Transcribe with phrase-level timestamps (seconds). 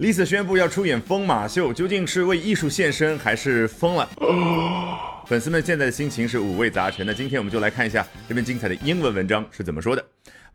[0.00, 4.08] Lisa 宣布要出演疯马秀，究竟是为艺术献身还是疯了？
[5.26, 7.12] 粉丝们现在的心情是五味杂陈那。
[7.12, 10.02] 今天我们就来看一下这篇精彩的英文文章是怎么说的。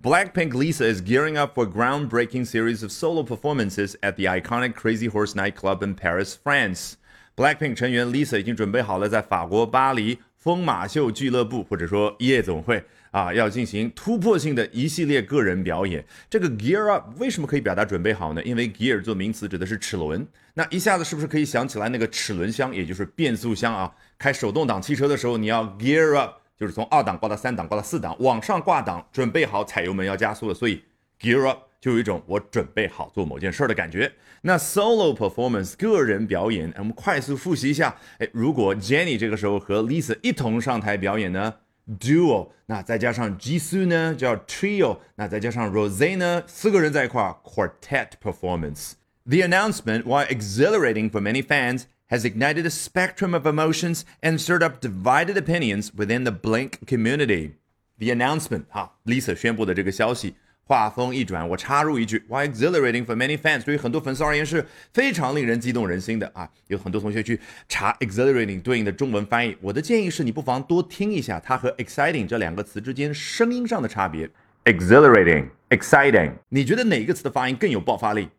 [0.01, 5.07] Blackpink Lisa is gearing up for groundbreaking series of solo performances at the iconic Crazy
[5.07, 6.93] Horse nightclub in Paris, France.
[7.35, 12.83] Blackpink 成员 Lisa 已经准备好了在法国巴黎疯马秀俱乐部或者说夜总会。
[13.09, 16.05] 啊，要进行突破性的一系列个人表演。
[16.29, 18.43] 这个 gear up 为什么可以表达准备好呢？
[18.43, 20.27] 因为 gear 做名词指的是齿轮。
[20.53, 23.89] 那一下子是不是可以想起来那个齿轮箱，也就是变速箱啊？
[24.17, 30.53] 开手动挡汽车的时候，你要 gear up，就是从二档挂到三档，挂到四档，往上挂档，准备好踩油门要加速了。
[30.53, 30.83] 所以
[31.20, 34.12] gear up 就有一种我准备好做某件事儿的感觉。
[34.42, 37.96] 那 solo performance 个人表演，我们快速复习一下。
[38.18, 41.54] 哎，如果 Jennie 这个时候和 Lisa 一同上台表演呢？
[41.98, 52.64] duo，那再加上 Jisoo 呢叫 trio，那再加上 Rose 呢，四个人在一块儿 quartet performance。The announcement, while exhilarating for many fans, has ignited
[52.66, 57.52] a spectrum of emotions and stirred up divided opinions within the Blink community.
[57.98, 60.34] The announcement，哈，Lisa 宣布的这个消息
[60.67, 63.63] 话锋一转，我插入一句，Why exhilarating for many fans？
[63.63, 66.49] 对于很多粉丝而言是非常令人激动人心的啊！
[66.67, 69.55] 有很多同学去查 exhilarating 对应的中文翻译。
[69.61, 74.27] 我的建议是你不妨多听一下它和 exciting 这两个词之间声音上的差别。
[74.63, 78.29] exhilarating，exciting，你觉得哪个词的发音更有爆发力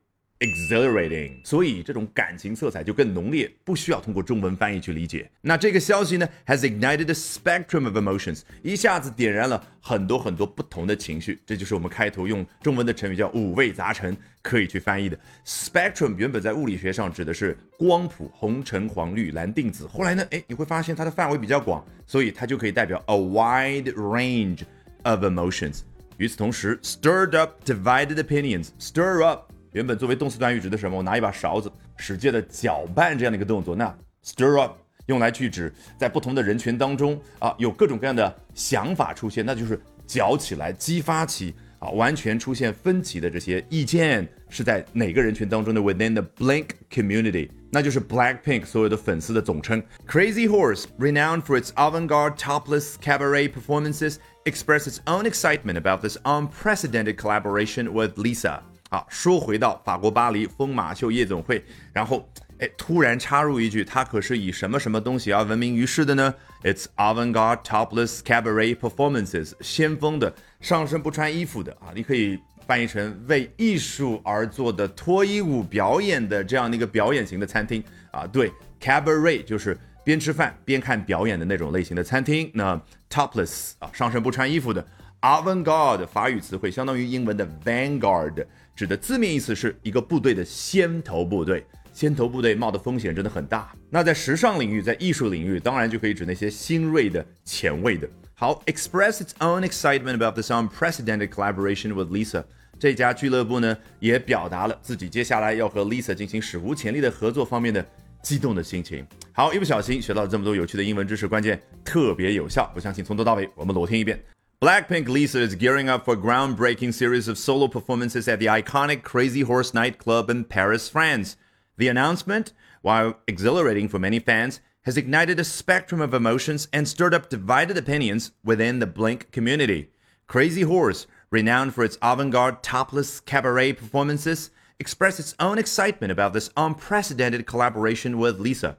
[0.40, 5.30] ？exhilarating，所以这种感情色彩就更浓烈，不需要通过中文翻译去理解。
[5.40, 11.38] 那这个消息呢，has ignited a spectrum of emotions，一下子点燃了很多很多不同的情绪。
[11.46, 15.18] 这就是我们开头用中文的成语叫五味杂陈，可以去翻译的。
[15.46, 19.86] spectrum 原本在物理学上指的是光谱，红橙黄绿蓝靛紫。
[19.86, 24.60] 后来呢，哎，你会发现它的范围比较广，所以它就可以代表 a wide range
[25.04, 25.80] of emotions。
[26.18, 29.50] 与此同时，stirred up divided opinions，stir up。
[29.75, 30.97] 原本作为动词短语指的什么？
[30.97, 33.75] 我拿一把勺子使劲的搅拌这样的一个动作。
[33.75, 45.81] 那 stir up 用来去指在不同的人群当中啊，有各种各样的想法出现，那就是搅起来、激发起啊，完全出现分歧的这些意见是在哪个人群当中的？
[45.81, 49.81] Within the Blink community，那就是 Blackpink 所有的粉丝的总称。
[50.07, 57.15] Crazy Horse, renowned for its avant-garde topless cabaret performances, expressed its own excitement about this unprecedented
[57.15, 58.61] collaboration with Lisa.
[58.88, 66.32] 好，说回到法国巴黎疯马秀夜总会，然后哎，突然插入一句，它可是以什么什么东西而闻名于世的呢
[66.62, 77.82] ？It's avant-garde topless cabaret performances，先锋的上身不穿衣服的啊，你可以翻译成为艺术而做的脱衣舞表演的这样的一个表演型的餐厅
[78.12, 78.24] 啊。
[78.24, 82.48] 对，cabaret 就是边吃饭边看表演的那种类型的餐厅。
[82.54, 82.80] 那
[83.10, 84.86] topless 啊，上身不穿衣服的
[85.20, 88.46] avant-garde 法语词汇相当于英文的 vanguard。
[88.74, 93.74] 指的字面意思是一个部队的先头部队，先头部队冒的风险真的很大。
[93.88, 98.06] 那在时尚领域，在艺术领域，当然就可以指那些新锐的、前卫的。
[98.34, 102.44] 好，express its own excitement about this unprecedented collaboration with Lisa。
[102.78, 107.82] 这家俱乐部呢，也表达了自己接下来要和 Lisa 进行史无前例的合作方面的
[108.22, 109.06] 激动的心情。
[109.32, 112.70] 好，一不小心学到了这么多有趣的英文知识，关键特别有效。
[112.76, 114.22] 我相信从头到尾我们裸听一遍。
[114.62, 119.42] Blackpink Lisa is gearing up for a groundbreaking series of solo performances at the iconic Crazy
[119.42, 121.36] Horse nightclub in Paris, France.
[121.76, 127.12] The announcement, while exhilarating for many fans, has ignited a spectrum of emotions and stirred
[127.12, 129.90] up divided opinions within the Blink community.
[130.26, 136.32] Crazy Horse, renowned for its avant garde topless cabaret performances, expressed its own excitement about
[136.32, 138.78] this unprecedented collaboration with Lisa.